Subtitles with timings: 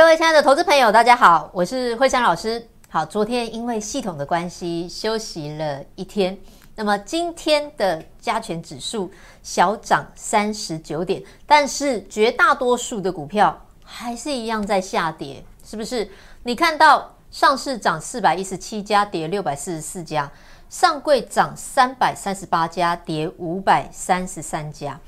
[0.00, 2.66] 各位亲爱的投资朋友，大家好，我是慧珊老师。
[2.88, 6.34] 好，昨天因为系统的关系休息了一天，
[6.74, 9.10] 那么今天的加权指数
[9.42, 16.10] 小涨三十九点，但是绝大多数的股票还是一样在下跌，是不是？
[16.44, 20.26] 你看到上市涨四百一十七家，跌六百四十四家；
[20.70, 24.98] 上柜涨三百三十八家，跌五百三十三家。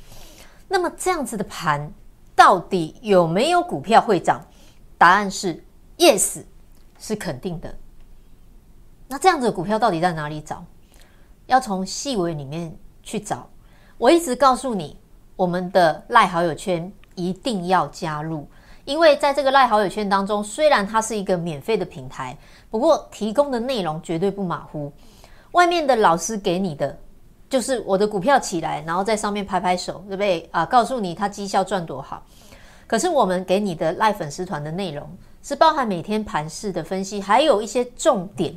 [0.69, 1.91] 那么这样子的盘，
[2.37, 4.39] 到底有没有股票会涨？
[5.03, 5.61] 答案是
[5.99, 6.45] yes。
[7.05, 7.75] 是肯定的。
[9.09, 10.65] 那这样子的股票到底在哪里找？
[11.47, 13.51] 要从细微里面去找。
[13.99, 14.97] 我一直告诉你，
[15.35, 18.49] 我们的赖好友圈一定要加入，
[18.85, 22.39] 因为在这个赖好友圈当中，虽然它是一个免费的平台，
[22.71, 24.93] 不过提供的内容绝对不马虎。
[25.51, 26.97] 外面的老师给你的
[27.51, 30.65] 就是我的股票起来，然后在上面拍拍手，对不对啊？
[30.65, 32.23] 告诉你他绩效赚多好。
[32.93, 35.09] 可是我们给你的赖粉丝团的内容。
[35.43, 38.55] 是包含每天盘势的分析，还有一些重点，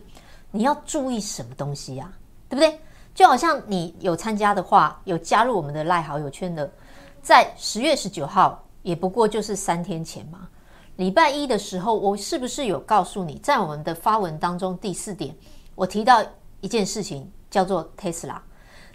[0.52, 2.12] 你要注意什么东西呀？
[2.50, 2.78] 对不对？
[3.14, 6.70] 就好像你有参加的话，有加入我们的赖好友圈的，
[7.22, 10.50] 在十月十九号，也不过就是三天前嘛。
[10.98, 15.34] 礼拜一的时候，我是不是有告诉你，在我们的发文当中第四点，
[15.76, 16.22] 我提到
[16.60, 18.36] 一件事情，叫做 Tesla。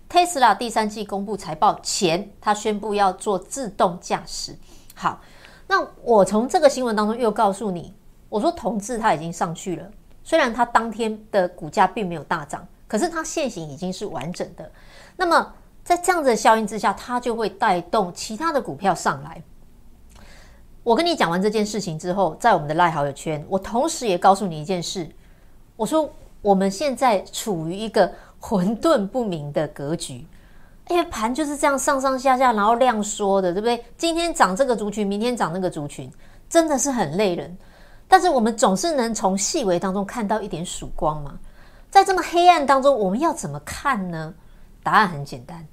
[0.07, 4.55] Tesla 第三季公布财报前，他宣布要做自动驾驶。
[5.01, 5.21] 好。
[5.67, 7.95] 那我从这个新闻当中又告诉你，
[8.29, 9.91] 我说同志他已经上去了，
[10.23, 14.71] 虽然它当天的股价并没有大涨，可是它现行已经是完整的。
[15.17, 19.43] 那么在这样子的效应之下，它就会带动其他的股票上来。
[20.83, 25.09] 我跟你讲完这件事情之后，在我们的赖好友圈，我同时也告诉你一件事，
[25.77, 26.11] 我说
[26.43, 30.27] 我们现在处于一个混沌不明的格局。
[30.91, 33.85] 因为盘就是这样上上下下，然后量缩的，对不对？
[33.97, 36.11] 今天涨这个族群，明天涨那个族群，
[36.49, 37.57] 真的是很累人。
[38.09, 41.39] 但是我们总是能从细微当中看到一点曙光嘛。
[41.91, 44.35] 在这么黑暗当中，我们要怎么看呢？
[44.83, 45.65] 答案很简单，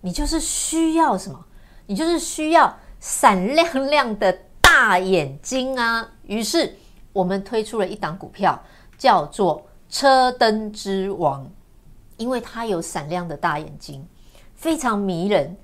[0.00, 1.44] 你就是需要什么？
[1.86, 6.08] 你就是需要闪亮亮的大眼睛啊！
[6.22, 6.76] 于是
[7.12, 8.56] 我们推出了一档股票，
[8.96, 11.44] 叫做车灯之王，
[12.18, 14.06] 因为它有闪亮的大眼睛。
[14.64, 15.54] 非常迷人，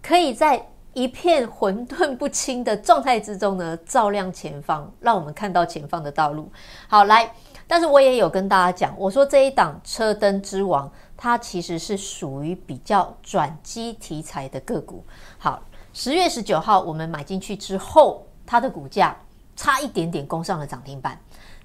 [0.00, 6.48] 可以在一片混沌不清的状态之中呢，照亮前方，让我们看到前方的道路。
[6.86, 7.34] 好，来，
[7.66, 15.02] 但是我也有跟大家讲，我说这一档车灯之王，它其实是属于比较转机题材的个股。
[15.38, 15.60] 好，
[15.92, 19.16] 十月十九号我们买进去之后，它的股价
[19.56, 21.18] 差一点点攻上了涨停板，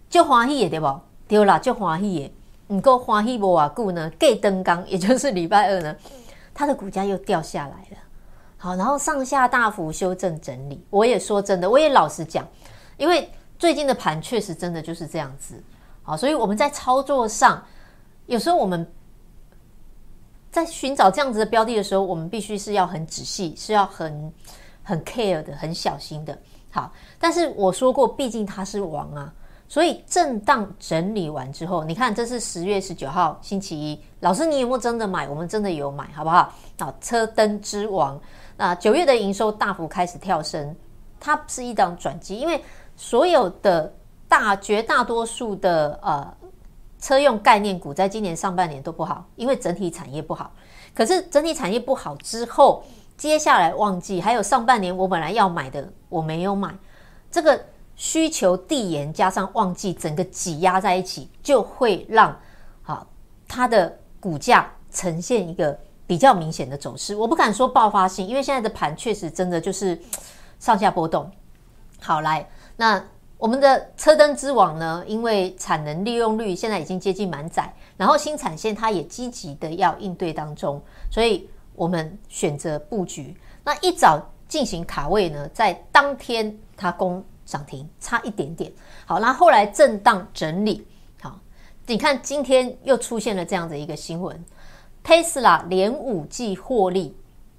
[0.10, 1.00] 就欢喜也对不？
[1.28, 2.34] 对啦，就欢喜也，
[2.66, 5.96] 不过欢喜不瓦故呢，盖登刚，也就是礼拜二呢。
[6.54, 7.98] 它的股价又掉下来了，
[8.58, 10.86] 好，然后上下大幅修正整理。
[10.90, 12.48] 我也说真的，我也老实讲，
[12.98, 15.64] 因为最近的盘确实真的就是这样子，
[16.04, 17.64] 好，所以我们在操作上，
[18.26, 18.86] 有时候我们
[20.52, 24.34] 在寻找这样子的标的的时候，我们必须是要很仔细，是要很
[24.84, 26.38] 很 care 的，很小心的。
[26.70, 29.34] 好，但是我说过，毕竟它是王啊。
[29.72, 35.30] 所以震荡整理完之后，你看这是十月十九号星期一，老师你有没有真的买？
[35.30, 36.54] 我们真的有买，好不好？
[36.78, 38.20] 好，车灯之王，
[38.58, 40.76] 那九月的营收大幅开始跳升，
[41.22, 42.62] 它是一档转机，因为
[42.98, 43.90] 所有的
[44.28, 46.36] 大绝大多数的呃
[47.00, 50.52] 车用概念股在今年上半年都不好，因为整体产业不好。
[50.94, 52.84] 可是整体产业不好之后，
[53.16, 56.76] 接下来旺季还有上半年我本来要买的我没有买，
[57.32, 57.58] 这个。
[58.02, 62.36] 需求递延加上旺季，整个挤压在一起，就会让
[62.82, 63.06] 好
[63.48, 67.16] 它的股价呈现一个比较明显的走势。
[67.16, 70.02] 我不敢说爆发性，因为现在的盘确实真的就是
[70.58, 71.30] 上下波动。
[72.00, 73.06] 好，来，那
[73.38, 75.04] 我们的车灯之王呢？
[75.06, 80.82] 因为产能利用率现在已经接近满载，然后新产线它也积极的要应对当中，
[81.12, 83.38] 所以我们选择布局。
[83.64, 87.24] 那一早进行卡位呢，在当天它攻。
[87.52, 88.72] 涨停差一点点，
[89.06, 90.88] 好，那后来震荡整理，
[91.22, 91.38] 好，
[91.86, 94.42] 你看今天又出现了这样的一个新闻
[95.04, 97.14] ，Tesla 连五季获利，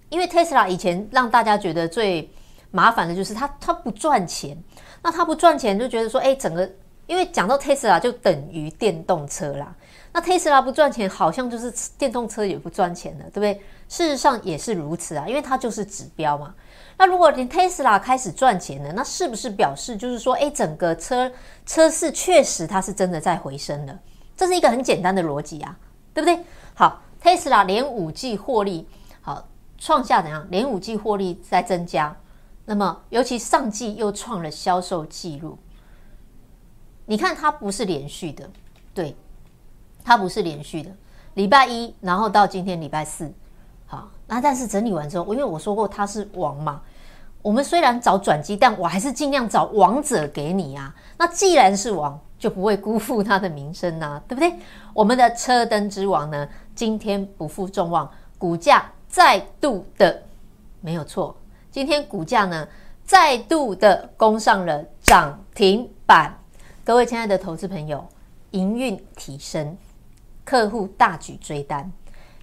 [0.09, 2.33] 因为 Tesla 以前让大家觉得最
[2.71, 4.56] 麻烦的就是它它不赚钱，
[5.03, 6.67] 那它不赚钱就觉得说，哎，整个
[7.06, 9.77] 因为讲到 Tesla 就等于电动车啦，
[10.11, 13.61] 那 Tesla 不赚钱，好像就是电动车也不赚钱了，对不对？
[13.91, 16.55] 事实上也是如此啊，因为它就是指标嘛。
[17.02, 21.28] 那如果你 Tesla 开始赚钱了，那是不是表示就是说，哎，整个车
[21.66, 23.99] 车市确实它是真的在回升了？
[24.37, 25.76] 这是一个很简单的逻辑啊，
[26.14, 26.38] 对不对？
[26.75, 28.87] 好，Tesla 连五季获利，
[29.20, 30.46] 好，创下怎样？
[30.49, 32.16] 连五季获利在增加，
[32.66, 35.58] 那么尤其上季又创了销售记录。
[37.06, 38.49] 你看它不是连续的，
[38.94, 39.16] 对，
[40.04, 40.90] 它不是连续的。
[41.34, 43.28] 礼拜一，然后到今天礼拜四，
[43.88, 46.81] 好，那但是整理完之后，因为我说过它是王嘛，
[47.43, 50.94] 我们虽然找转机，但我还是尽量找王者给你啊。
[51.19, 54.55] 那既然是王，就不会辜负他的名声呐、啊， 对不对？
[54.94, 58.09] 我们的车灯之王呢，今天不负众望，
[58.39, 60.23] 股价再度的
[60.81, 61.37] 没有错，
[61.71, 62.67] 今天股价呢
[63.05, 66.33] 再度的攻上了涨停板。
[66.85, 68.06] 各位亲爱的投资朋友，
[68.53, 69.77] 营运提升，
[70.45, 71.91] 客户大举追单，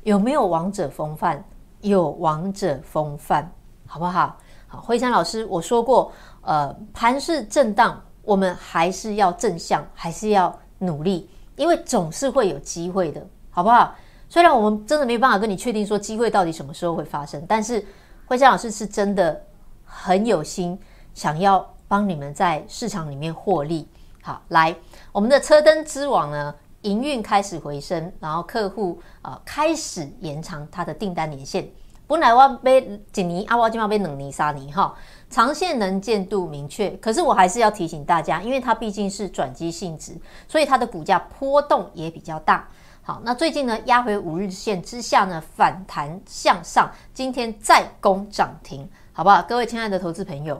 [0.03, 1.41] 有没有王者风范？
[1.81, 3.49] 有王者风范，
[3.85, 4.37] 好不好？
[4.71, 6.11] 好，惠山老师，我说过，
[6.41, 13.95] 呃，盘是震荡，我们还是要正向，还是要努力，因为总是会有机会的，好不好？
[14.29, 17.83] 虽然我们真的没办法跟你确定说机会到底什么时候会发生，但是
[18.27, 19.41] 惠山老师是真的
[19.83, 20.79] 很有心，
[21.15, 23.89] 想要帮你们在市场里面获利。
[24.21, 24.75] 好，来，
[25.11, 31.67] 我们的车灯之王呢，营运开始回升，然后客户啊、开始延长他的订单年限。
[32.09, 34.95] 本来我被几年啊，我今嘛被两年三年哈，
[35.29, 36.89] 长线能见度明确。
[36.97, 40.17] 可是我还是要提醒大家，因为它毕竟是转机性质，
[40.47, 42.67] 所以它的股价波动也比较大。
[43.03, 49.43] 好，那最近呢压回五日线之下呢，反弹向上，今天再攻涨停，好不好？
[49.43, 50.59] 各位亲爱的投资朋友，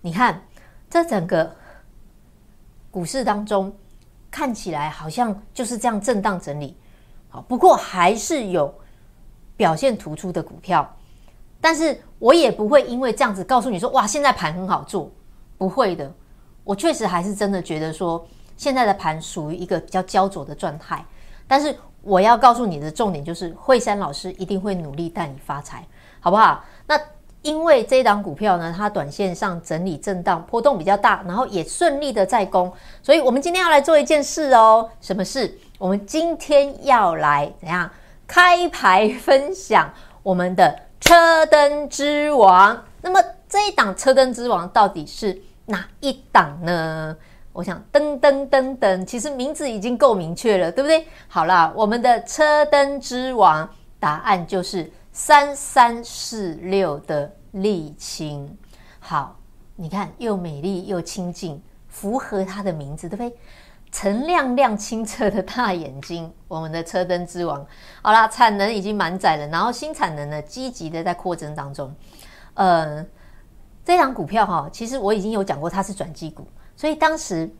[0.00, 0.40] 你看
[0.88, 1.52] 这整个。
[2.92, 3.72] 股市当中
[4.32, 6.76] 看起来好像就是这样震荡整理，
[7.28, 8.74] 好，不过还是有
[9.60, 10.96] 表现突出的股票，
[11.60, 15.10] 但是我也不会因为这样子告诉你说，哇，现在盘很好做，
[15.58, 16.10] 不会的，
[16.64, 18.26] 我确实还是真的觉得说，
[18.56, 21.04] 现在的盘属于一个比较焦灼的状态，
[21.46, 25.86] 但是我要告诉你的重点就是，惠珊老师一定会努力带你发财，
[26.20, 26.64] 好不好？
[26.86, 26.98] 那。
[27.42, 32.70] 因为这一档股票呢，它短线上整理震荡波动比较大，然后也顺利的在攻，
[33.02, 34.86] 所以我们今天要来做一件事哦。
[35.00, 35.58] 什么事？
[35.78, 37.90] 我们今天要来怎样
[38.30, 39.92] 开牌分享
[40.22, 42.80] 我们的车灯之王？
[43.02, 47.16] 那么这一档车灯之王到底是哪一档呢？
[47.52, 51.04] 我想噔噔噔噔，其实名字已经够明确了，对不对？
[51.26, 53.68] 好啦，我们的车灯之王
[53.98, 54.88] 答案就是。
[55.12, 58.56] 三三四六的沥青，
[59.00, 59.36] 好，
[59.74, 63.36] 你看又美丽又清净，符合它的名字，对不对？
[63.92, 67.66] 澄亮亮清澈的大眼睛，我们的车灯之王。
[68.02, 71.92] 好啦，产能已经满载了，然后新产能呢，积极的在扩增当中。
[72.54, 73.04] 呃，
[73.84, 76.46] 这档股票哈，其实我已经有讲过，它是转机股，
[76.76, 77.50] 所以当时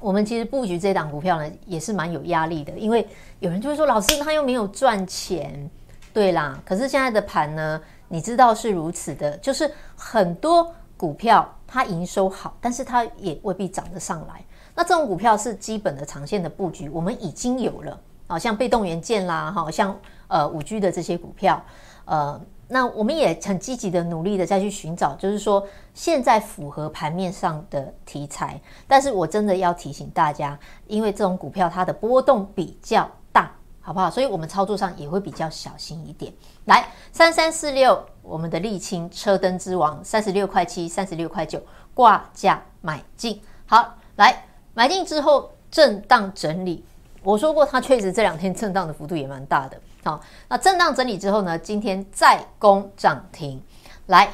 [0.00, 3.06] 我们其实布局这档股票呢，也是蛮有压力的，因为
[3.40, 5.70] 有人就会说，老师他又没有赚钱。
[6.14, 14.44] 对啦，可是现在的盘呢，你知道是如此的，就是很多股票它营收好，但是它也未必涨得上来。
[14.74, 19.96] 那这种股票是基本的长线的布局，我们已经有了，好像被动元件啦，哈，像
[20.28, 21.62] 呃五 G 的这些股票，
[22.04, 28.60] 呃，那我们也很积极的努力的再去寻找，就是说现在符合盘面上的题材。
[28.86, 33.50] 但是我真的要提醒大家，因为这种股票它的波动比较大。
[33.84, 34.08] 好不好？
[34.08, 36.32] 所以我们操作上也会比较小心一点。
[36.66, 41.60] 来，三三四六，我们的沥青车灯之王，三十六块七，三十六块九，
[41.92, 43.42] 挂价买进。
[43.66, 46.84] 好，来买进之后震荡整理。
[47.22, 49.80] 我说过，它确实这两天震荡的幅度也蛮大的。
[50.04, 53.62] 好，那震荡整理之后呢，今天再攻涨停。
[54.06, 54.32] 来，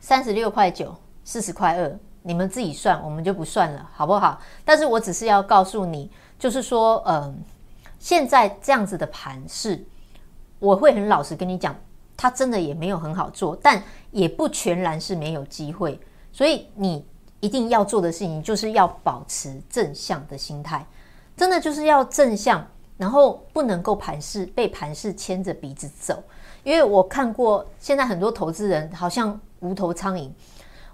[0.00, 4.40] 三十六块九，四十块二，你们自己算，我们就不算了，好不好？
[4.64, 7.42] 但是我只是要告诉你，就是说，嗯。
[8.00, 9.84] 现在这样子的盘势，
[10.60, 11.74] 我会很老实跟你讲，
[12.16, 15.98] 它真的也没有很好做，但也不全然是没有机会。
[16.30, 17.04] 所以你
[17.40, 20.84] 一定要做的事情，就是要保持正向的心态，
[21.36, 22.66] 真的就是要正向，
[22.96, 26.22] 然后不能够盘势被盘势牵着鼻子走。
[26.64, 30.30] 因为我看过现在很多投资人好像无头苍蝇，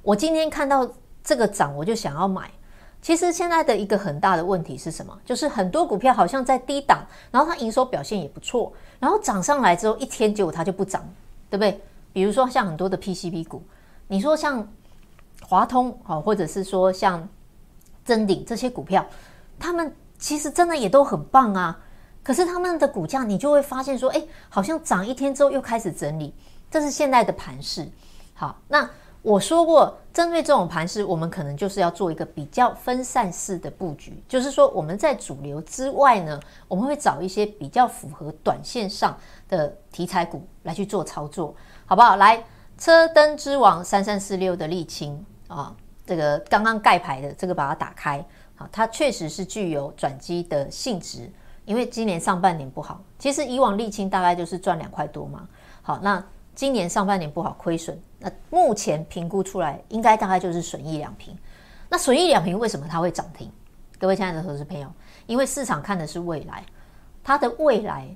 [0.03, 0.89] 我今天看到
[1.23, 2.51] 这个涨，我就想要买。
[3.01, 5.19] 其实现在的一个很大的问题是什么？
[5.25, 11.03] 就是很多股票好像在低档，然后它营收表现也不错，然后涨上来之后一天结果它就不涨，
[11.51, 11.81] 对不对？
[12.13, 13.63] 比如说像很多的 PCB 股，
[14.09, 14.67] 你说像
[15.49, 17.29] 华通好或者是说像
[18.05, 19.05] 真鼎这些股票，
[19.59, 21.79] 他们其实真的也都很棒啊。
[22.23, 26.35] 可是他们的股价你就会发现说，哎，好像涨一天之后又开始整理，
[26.71, 27.89] 这是现在的盘势。
[28.35, 28.89] 好，那。
[29.25, 39.17] 我说过，针对这种盘势，我们可能就是要做一个比较分散式的布局，就是说我们在主流之外呢，我们会找一些比较符合短线上
[39.49, 41.55] 的题材股来去做操作，
[41.87, 42.17] 好不好？
[42.17, 42.45] 来，
[42.77, 45.75] 车灯之王三三四六的沥青啊，
[46.07, 48.25] 这个刚刚盖牌的这个把它打开，
[48.55, 51.31] 好，它确实是具有转机的性质，
[51.65, 55.47] 因为今年上半年不好，其实以往沥青大概就是赚两块多嘛，
[55.83, 56.25] 好，那
[56.55, 61.37] 今年上半年不好亏损，那目前评估出来应该大概就是损益两平，
[61.89, 63.51] 那损益两平为什么它会涨停？
[63.99, 64.89] 各位亲爱的投资朋友，
[65.27, 66.65] 因为市场看的是未来，
[67.23, 68.09] 它的未来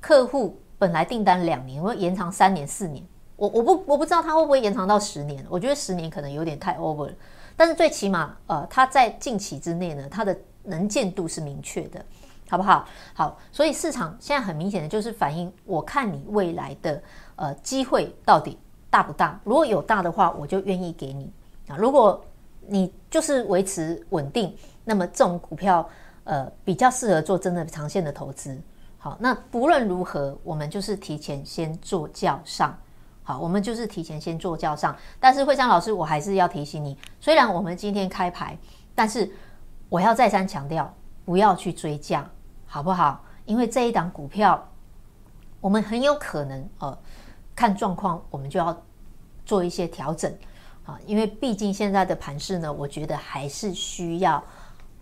[0.00, 3.04] 客户本来订单两年，会延长三年、四年。
[3.40, 7.12] 我我不我不知道它会不会延长到十年，我觉得十年可能有点太 over 了。
[7.56, 12.04] 但是最起码，呃，它在近期之内呢，它的能见度是明确的，
[12.50, 12.86] 好不好？
[13.14, 17.02] 好，所以市场现在很明显的就是反映，我看你未来的
[17.36, 18.58] 呃机会到底
[18.90, 19.40] 大不大？
[19.42, 21.32] 如果有大的话，我就愿意给你
[21.66, 21.78] 啊。
[21.78, 22.22] 如果
[22.66, 24.54] 你就是维持稳定，
[24.84, 25.88] 那么这种股票
[26.24, 28.60] 呃比较适合做真的长线的投资。
[28.98, 32.78] 好，那不论如何，我们就是提前先做叫上。
[33.22, 38.58] 好，我们就是提前先做叫上，但是惠珊老师，我还是要提醒你，虽然我们今天开牌，
[38.94, 39.30] 但是
[39.88, 40.92] 我要再三强调，
[41.24, 42.28] 不要去追价，
[42.66, 43.24] 好不好？
[43.44, 44.68] 因为这一档股票，
[45.60, 46.98] 我们很有可能呃，
[47.54, 48.76] 看状况，我们就要
[49.44, 50.32] 做一些调整。
[50.86, 54.42] 啊，因为毕竟现在的盘势呢，我觉得还是需要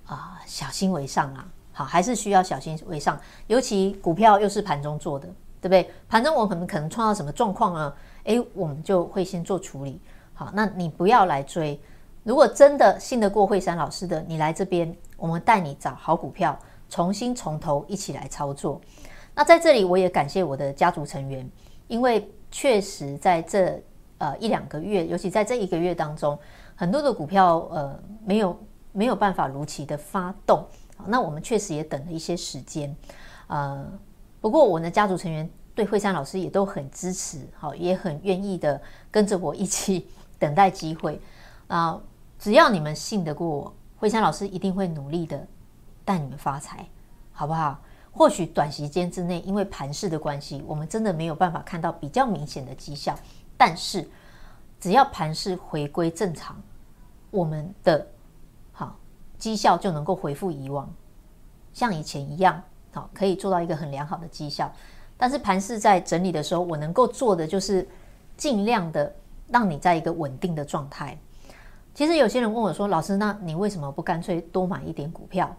[0.07, 5.29] 啊、小心为上啊，好，还是需要小心为上，尤其股票又是盘中做的，
[5.61, 5.91] 对不对？
[6.09, 7.93] 盘中我们可能创造什么状况呢？
[8.25, 10.01] 诶，我们就会先做处理。
[10.35, 11.81] 好，那你不要来追。
[12.23, 18.81] 如果真的信得过惠珊老师的，你来这边，我们带你找好股票，重新从头一起来操作。
[19.35, 21.49] 那在这里，我也感谢我的家族成员，
[21.87, 23.83] 因为确实在这
[24.19, 26.39] 呃一两个月，尤其在这一个月当中，
[26.75, 28.59] 很多的股票呃没有
[28.93, 30.65] 没有办法如期的发动。
[31.07, 32.95] 那我们确实也等了一些时间。
[33.47, 33.87] 呃，
[34.41, 35.49] 不过我的家族成员。
[35.75, 41.21] 对惠珊老师也都很支持，好，也很愿意的跟着我一起等待机会
[41.69, 41.97] 啊！
[42.37, 45.47] 只要你们信得过我，惠珊老师一定会努力的
[46.05, 46.85] 带你们发财，
[47.31, 47.81] 好不好？
[48.11, 53.17] 或许短时间之内，因为盘势的关系，我们真的没有办法看到比较明显的绩效，
[53.57, 54.11] 但是
[54.81, 56.61] 只要盘势回归正常，
[57.31, 58.05] 我们的
[58.73, 58.97] 好
[59.39, 60.93] 绩效就能够恢复以往，
[61.73, 62.61] 像以前一样，
[62.93, 64.71] 好，可以做到一个很良好的绩效。
[65.17, 67.87] 但是盘势在整理的时候，我能够做的就是
[68.37, 69.13] 尽量的
[69.49, 71.19] 让你在一个稳定的状态。
[71.95, 75.55] 其实有些人问我说：“老师，那你为什么不干脆多买一点股票？”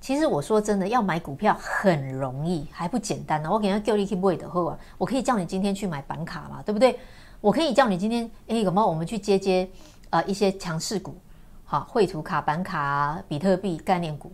[0.00, 3.50] 其实我说真的，要买股票很容易，还不简单呢。
[3.50, 6.98] 我给他叫你去买的后啊，我可以叫你今天去买板卡嘛，对不对？
[7.40, 9.68] 我可以叫你今天哎，有没有我们去接接
[10.10, 11.16] 啊一些强势股，
[11.64, 14.32] 好，绘图卡、板卡、比特币概念股，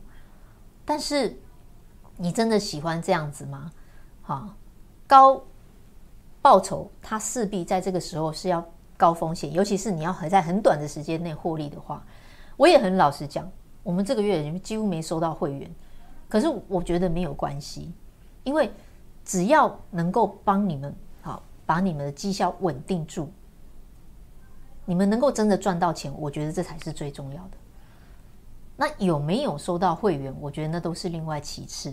[0.89, 1.37] 但是。
[2.21, 3.71] 你真的喜欢这样子吗？
[4.23, 4.53] 好，
[5.07, 5.41] 高
[6.43, 12.05] 报酬，它势必在这个时候是要高风险，尤其是你要还在很短的时间内获利的话，
[12.57, 13.49] 我也很老实讲，
[13.85, 15.73] 我们这个月几乎没收到会员，
[16.29, 17.95] 可是我觉得没有关系，
[18.43, 18.69] 因为
[19.25, 20.93] 只要能够帮你们
[21.23, 23.31] 好把你们的绩效稳定住，
[24.85, 27.57] 你们能够真的赚到钱，我觉得这才是最重要的。
[28.81, 30.33] 那有没有收到会员？
[30.41, 31.93] 我觉得那都是另外其次。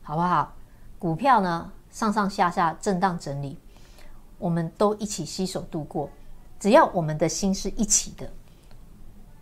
[0.00, 0.54] 好不好？
[0.96, 3.58] 股票呢，上上下下震荡整理，
[4.38, 6.08] 我们都一起携手度过。
[6.60, 8.30] 只要我们的心是一起的，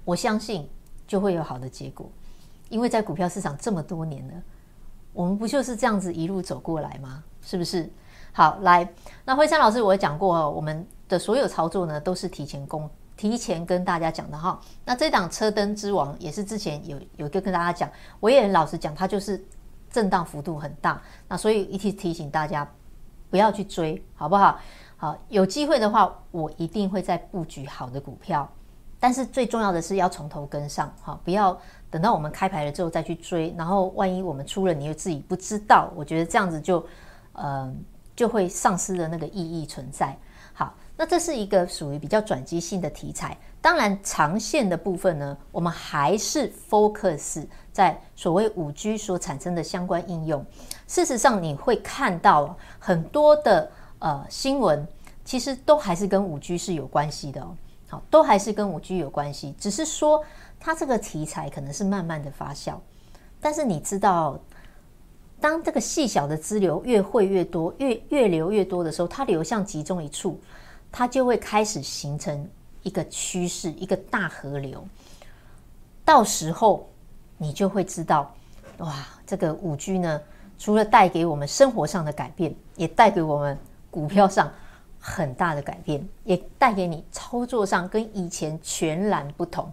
[0.02, 0.66] 我相信
[1.06, 2.10] 就会有好的结果。
[2.70, 4.34] 因为在股票市场这么多年了，
[5.12, 7.22] 我们不就是这样子一路走过来吗？
[7.42, 7.92] 是不是？
[8.32, 8.90] 好，来，
[9.26, 14.60] 那惠珊老师我讲过，我们的所有操作呢，都是提前公提前跟大家讲的哈。
[14.84, 17.90] 那这档车灯之王也是之前有有一个跟大家讲，
[18.20, 19.42] 我也很老实讲，它就是。
[19.92, 22.66] 震荡幅度很大，那所以一提提醒大家
[23.28, 24.58] 不要去追，好不好？
[24.96, 28.50] 好，有机会的话，我一定会再布局好的股票。
[28.98, 31.54] 但是最重要的是要从头跟上，哈，不要
[31.90, 36.82] 等到我们开牌了之后再去追，然后万一我们出了，你又自己不知道，我觉得这样子就，
[37.34, 37.70] 呃，
[38.16, 40.16] 就会丧失了那个意义存在。
[41.02, 43.36] 那这是一个属于比较转机性的题材。
[43.60, 47.44] 当然，长线的部分呢，我们还是 focus。
[47.72, 50.46] 在所谓五 G 所产生的相关应用，
[50.86, 53.68] 事实上你会看到很多的
[53.98, 54.86] 呃新闻，
[55.24, 57.56] 其实都还是跟五 G 是有关系的哦。
[57.88, 60.22] 好，都还是跟五 G 有关系，只是说
[60.60, 62.74] 它这个题材可能是慢慢的发酵。
[63.40, 64.38] 但是你知道，
[65.40, 70.38] 当这个细小的支流越汇越多，越越流越多的时候，它流向集中一处，
[70.92, 72.48] 它就会开始形成
[72.82, 74.86] 一个趋势，一个大河流。
[76.04, 76.88] 到时候。
[77.38, 78.32] 你就会知道，
[78.78, 80.20] 哇，这个五 G 呢，
[80.56, 83.58] 除了带给我们生活上的改变，也带给我们
[83.90, 84.48] 股票上
[85.00, 89.68] 很大的改变，也带给你操作上跟以前全然不同。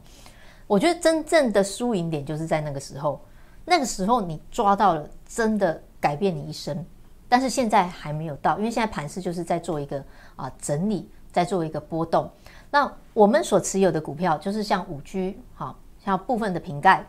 [0.65, 3.21] 我觉得真正的输赢点就是在那个时候，
[3.65, 6.83] 那个时候你抓到了，真的改变你一生。
[7.29, 10.03] 但是现在还没有到，因为现在盘势就是在做一个
[10.35, 12.27] 啊、整理，在做一个波动。
[12.71, 17.05] 那我们所持有的股票就是像五 G，好像部分的瓶盖，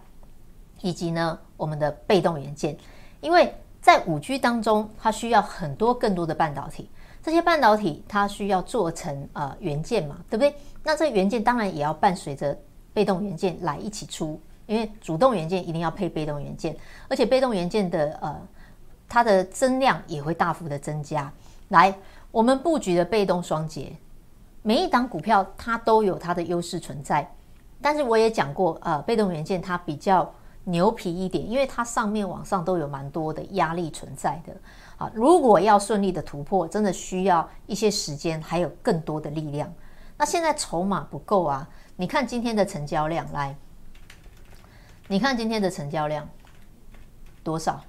[0.83, 2.77] 以及呢我们的被动元件，
[3.23, 6.91] 因为在五 G 当中，它需要很多更多的半导体，
[7.23, 10.55] 这些半导体它需要做成呃元件嘛，对不对？
[10.83, 12.55] 那这元件当然也要伴随着
[12.93, 16.77] 被动元件来一起出，因为主动元件一定要配被动元件，
[17.09, 18.39] 而且被动元件的呃。
[19.11, 21.31] 它的增量也会大幅的增加。
[21.69, 21.95] 来，
[22.31, 23.93] 我们布局的被动双节，
[24.63, 27.31] 每一档股票它都有它的优势存在。
[27.83, 30.33] 但是我也讲过，呃，被动元件它比较
[30.65, 34.55] 牛皮一点，因为它上面往上都有蛮多的压力存在的。
[34.97, 39.73] 啊，如果要顺利的突破，真的需要一些时间，还有更多的力量。
[40.17, 41.69] 那现在筹码不够啊！
[41.97, 43.57] 你看今天的成交量，来，
[45.09, 46.29] 你看今天的成交量
[47.43, 47.83] 多少？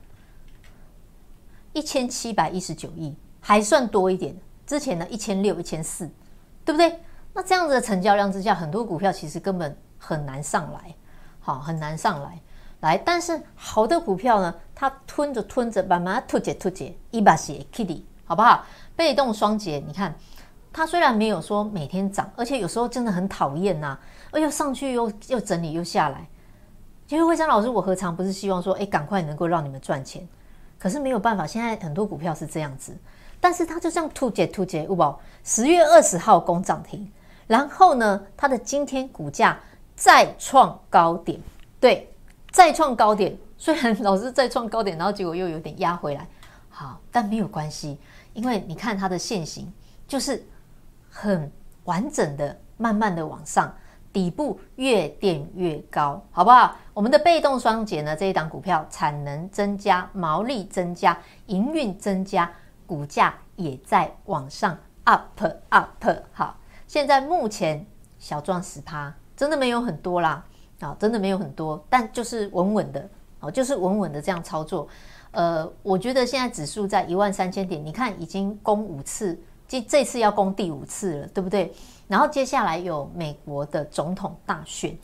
[1.73, 4.35] 一千七百一十九亿，还算多一点。
[4.65, 6.09] 之前呢，一千六、一千四，
[6.63, 6.99] 对不对？
[7.33, 10.95] 那这样子的成交量之下，很多股票其实根本很难上来，
[11.39, 12.39] 好，很难上来。
[12.81, 18.65] 来，但是好的股票呢，它吞着吞着，慢慢吐解吐解，一把血 kitty，好不好？
[18.95, 20.15] 被动双节，你看
[20.73, 23.97] 它虽然没有说每天涨，而且有时候真的很讨厌呐，
[24.31, 26.27] 而又上去又又整理又下来。
[27.07, 30.27] 其实惠珊老师，我何尝不是希望说，哎，赶快能够让你们赚钱。
[30.81, 32.97] 可是没有办法，现在很多股票是这样子，
[33.39, 34.97] 但是它就这样突解突击，五
[35.43, 37.07] 十月二十号攻涨停，
[37.45, 39.59] 然后呢，它的今天股价
[39.95, 41.39] 再创高点，
[41.79, 42.11] 对，
[42.49, 46.27] 再创高点，虽然老是再创高点，然后结果又有点压回来，
[46.67, 47.99] 好，但没有关系，
[48.33, 49.71] 因为你看它的线型
[50.07, 50.43] 就是
[51.11, 51.51] 很
[51.83, 53.71] 完整的，慢慢的往上。
[54.13, 56.75] 底部越垫越高，好不好？
[56.93, 62.51] 我们的被动双节呢，这一档股票产能增加、毛利增加、营运增加，
[62.85, 66.05] 股价也在往上 up up。
[66.33, 66.57] 好，
[66.87, 67.85] 现在目前
[68.19, 70.43] 小赚十趴，真的没有很多啦，
[70.81, 73.09] 啊，真的没有很多，但就是稳稳的，
[73.39, 74.87] 哦，就是稳稳的这样操作。
[75.31, 79.39] 呃，我觉得现在指数在一万三千点，你看已经攻五次，
[79.71, 81.73] 这这次要攻第五次了，对不对？
[82.09, 84.97] 然后接下来有美国的总统大选，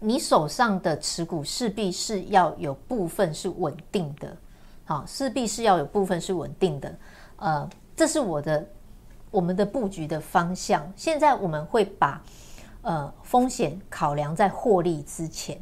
[0.00, 4.36] 你手上的持股势必是要有部分是稳定的，
[4.86, 6.98] 好，势必是要有部分是稳定的。
[7.36, 8.66] 呃，这是我的
[9.30, 10.92] 我们的布局的方向。
[10.96, 12.20] 现在我们会把
[12.82, 15.56] 呃风险考量在获利之前，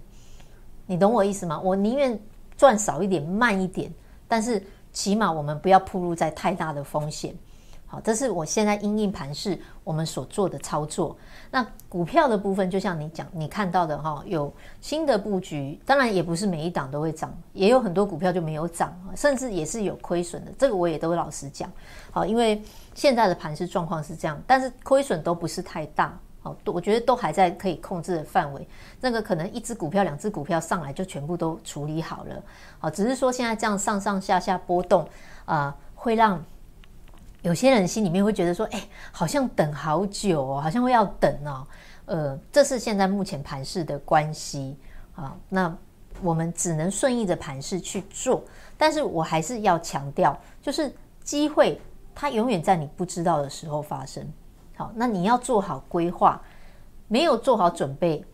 [0.87, 1.61] 你懂我意思吗？
[1.61, 2.19] 我宁愿
[2.57, 3.93] 赚少一点，慢一点，
[4.27, 7.37] 但是起码我们不要暴露在太大的风险。
[7.95, 11.17] 好，这是我现在因应盘势我们所做的操作。
[11.53, 20.51] 那股票的部分，就像你讲，你看到的哈，有新的布局，当然也不是每一档都会涨，也有很多股票就没有涨，甚至也是有亏损的。
[20.59, 21.71] 这个我也都老实讲，
[22.11, 22.61] 好，因为
[22.95, 28.67] 现在的盘势状况是这样，但是亏损都不是太大，好，我觉得都还在可以控制的范围。
[29.01, 32.43] 那个可能一只股票、两只股票上来就全部都处理好了，
[32.81, 35.09] 好，只是说现在这样上上下下波动
[35.45, 36.45] 啊，会让。
[37.45, 41.67] 有些人心里面会觉得说：“哎，好像等好久哦，好像会要等哦。”
[42.07, 44.75] 呃，这是现在目前盘势的关系
[45.15, 45.37] 啊。
[45.51, 45.77] 那
[46.23, 48.43] 我们只能顺应着盘势去做，
[48.79, 50.91] 但是我还是要强调，就是
[51.23, 51.79] 机会
[52.15, 54.27] 它永远在你不知道的时候发生。
[54.77, 56.41] 好，那你要做好规划，
[57.09, 58.25] 没有做好准备，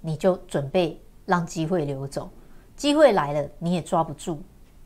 [0.00, 2.30] 你就准备让机会流走。
[2.76, 4.40] 机会来了，你也抓不住，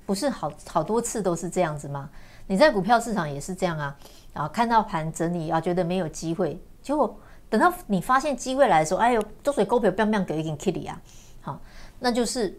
[0.06, 2.08] 不是好好多次都是这样子吗？
[2.46, 3.96] 你在股票市场也是这样啊，
[4.32, 11.00] 然后看到盘整理啊，觉得没有机会，结果等到你发现机会来的时候，哎呦，都水股票变变给一点 kitty 啊，
[11.40, 11.60] 好，
[11.98, 12.56] 那就是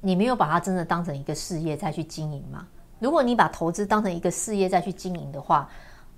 [0.00, 2.66] 你没有把它真的当成一个事业再去经营嘛。
[2.98, 5.68] 如果你把投资当成一个事业再去经营的话，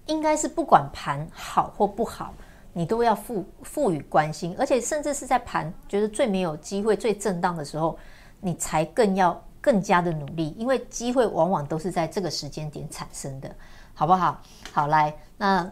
[0.07, 2.33] 应该是不管盘好或不好，
[2.73, 7.99] 你都要赋赋予关心，而且甚至是在盘觉得最没有机会、最震荡的时候，
[8.41, 9.43] 你才更要。
[9.61, 13.55] 更加的努力，因为机会往往都是在这个时间点产生的，
[13.93, 14.41] 好不好？
[14.73, 15.71] 好，来，那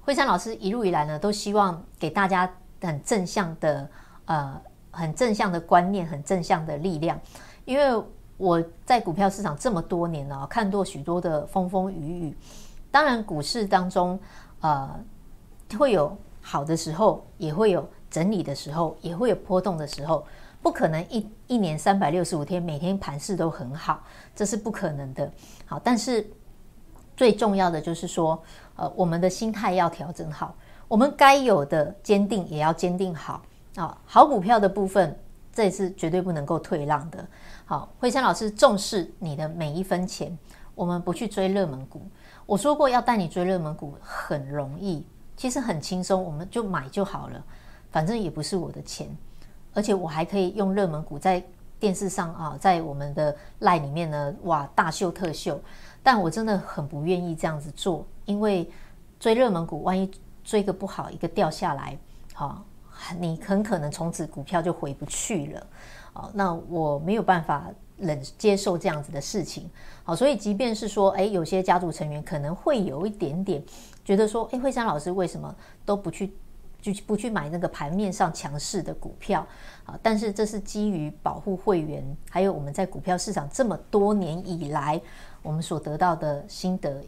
[0.00, 3.88] 惠珊老师一路以来呢，都希望给大家很正向的，
[4.26, 7.18] 呃，很正向的观念，很正向的力量。
[7.64, 8.04] 因为
[8.36, 12.38] 我在股票市场这么多年了，看过许多的风风雨雨。
[12.90, 14.18] 当然，股市当中，
[14.60, 14.98] 呃，
[15.78, 20.26] 会有好的时候，也会有整理的时候，也会有波动的时候。
[20.62, 24.02] 不可能一一年三百六十五天每天盘势都很好，
[24.34, 25.30] 这是不可能的。
[25.64, 26.28] 好，但是
[27.16, 28.42] 最重要的就是说，
[28.76, 30.54] 呃，我们的心态要调整好，
[30.86, 33.42] 我们该有的坚定也要坚定好
[33.76, 33.96] 啊。
[34.04, 35.18] 好股票的部分，
[35.52, 37.26] 这也是绝对不能够退让的。
[37.64, 40.36] 好，惠珊老师重视你的每一分钱，
[40.74, 42.02] 我们不去追热门股。
[42.46, 47.44] 我说过要带你追热门股很容易，其实很轻松，我们就买就好了，
[47.90, 49.08] 反正也不是我的钱，
[49.78, 51.40] 而且我还可以用热门股在
[51.78, 55.60] 电视上啊，在我们的 LINE 里面呢，哇，大秀特秀。
[56.02, 58.68] 但我真的很不愿意这样子做，因为
[59.20, 60.10] 追热门股，万一
[60.42, 61.96] 追个不好，一个掉下来，
[62.34, 62.64] 好，
[63.20, 65.66] 你很可能从此股票就回不去了。
[66.12, 67.70] 好，那我没有办法。
[68.00, 69.68] 忍接受这样子的事情，
[70.04, 73.60] 好，所以即便是说，诶，有些家族成员可能会有一点点
[74.04, 75.52] 觉得说，诶，惠山老师为什么
[75.84, 76.32] 都不去，
[76.80, 79.46] 就不去买那个盘面上强势的股票
[79.84, 79.98] 啊？
[80.02, 85.00] 但是这是基于保护会员，还有我们在股票市场这么多年以来
[85.42, 87.02] 我们所得到的心得，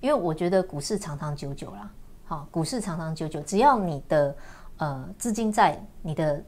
[0.00, 1.90] 因为我觉得股市长长久久啦，
[2.24, 4.36] 好，股市长长久久，只要你的
[4.78, 6.42] 呃资金在，你的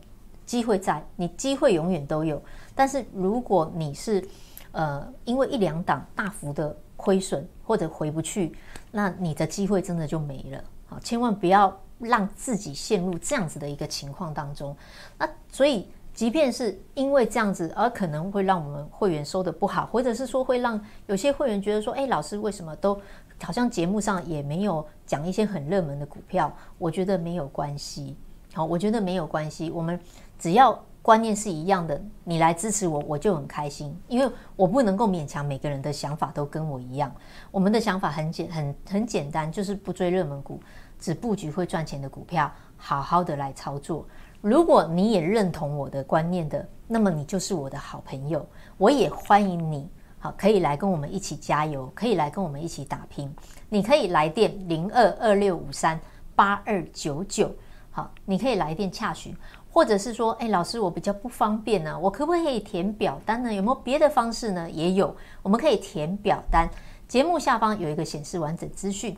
[0.46, 2.40] 机会在，你机会永远都有。
[2.74, 4.24] 但是如果你是，
[4.72, 8.56] 呃，因为一两档大幅的亏损或者回不去，
[8.92, 10.62] 那你的机会真的就没了。
[10.86, 14.76] 好，千万不要让自己陷入这样子的一个情况当中。
[15.18, 23.00] 那所以，即便是因为这样子而可能会让我们会员收得不好，或者是说会让有些会员觉得说，哎，老师为什么都
[23.42, 26.52] 好像节目上也没有讲一些很热门的股票？
[26.78, 28.16] 我觉得没有关系。
[28.54, 29.70] 好，我觉得没有关系。
[29.70, 29.98] 我们
[30.38, 30.78] 只要。
[31.00, 37.10] 观念是一样的，你来支持我，我就很开心，因为我不能够勉强每个人的想法都跟我一样。
[37.50, 40.60] 我们的想法很简很很简单，就是不追热门股，
[40.98, 44.06] 只布局会赚钱的股票，好好的来操作。
[44.40, 53.34] 如果你也认同我的观念的，那么你就是我的好朋友，我也欢迎你，好，可以来跟我们一起加油，可以来跟我们一起打拼。
[53.68, 55.98] 你可以来电零二二六五三
[56.36, 57.50] 八二九九，
[57.90, 59.36] 好，你可以来电洽询。
[59.70, 63.52] 或者是说，哎，老师，我比较不方便呢，我可不可以填表单呢？
[63.52, 64.68] 有没有别的方式呢？
[64.70, 66.68] 也有，我们可以填表单。
[67.06, 69.16] 节目下方有一个显示完整资讯，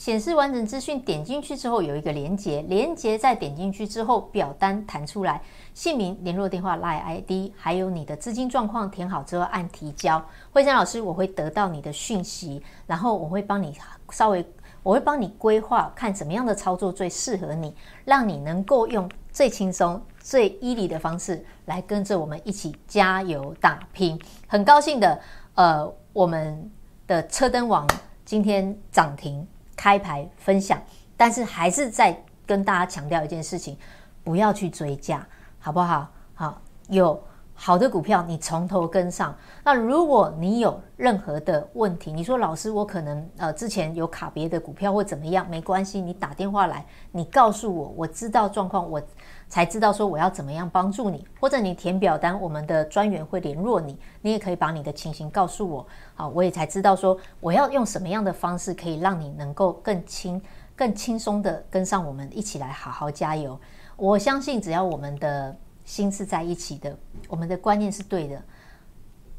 [0.00, 5.42] 显示完整资讯，点进去之后有一个连接，连接再点进去之后，表单弹出来，
[5.74, 10.24] 姓名、联络电话、LINE ID，还有你的资金状况填好之后按提交。
[10.52, 13.76] 惠珍老师，我会得到你的讯息，然后我会帮你
[14.08, 14.42] 稍微，
[14.82, 17.74] 我会帮你规划，看怎么样的操作最适合你，
[18.06, 19.06] 让你能够用。
[19.30, 25.20] 最轻松、最 easy 的方式来跟着我们一起加油打拼，很高兴的，
[25.54, 26.70] 呃，我们
[27.06, 27.86] 的车灯王
[28.24, 29.46] 今天涨停
[29.80, 30.78] 开牌分享，
[31.16, 32.14] 但是还是在
[32.44, 33.74] 跟大家强调一件事情，
[34.22, 35.26] 不要去追价，
[35.58, 36.12] 好不好？
[36.34, 37.18] 好，有。
[37.62, 39.36] 好的股票，你从头跟上。
[39.62, 49.02] 那如果你有任何的问题，你说老师，我可能呃之前有卡别的股票或怎么样，没关系，你打电话来，你告诉我，我知道状况，我
[49.46, 60.40] 才知道说我要怎么样帮助你，或者你填表单，我们的专员会联络你，你也可以把你的情形告诉我，好，我也才知道说我要用什么样的方式可以让你能够更轻、
[60.74, 63.60] 更轻松的跟上我们一起来好好加油。
[63.98, 65.54] 我相信只要我们的。
[65.90, 68.40] 心是在一起的，我们的观念是对的，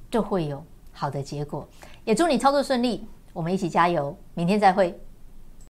[0.10, 0.62] 就会有
[0.92, 1.66] 好的结果。
[2.04, 5.00] 也祝你操作顺利，我们一起加油，明天再会。